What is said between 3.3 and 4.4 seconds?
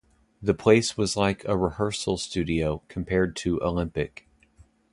to Olympic.